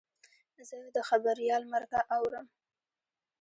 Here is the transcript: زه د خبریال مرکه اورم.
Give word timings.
زه 0.67 0.77
د 0.95 0.97
خبریال 1.09 1.63
مرکه 1.73 1.99
اورم. 2.15 2.47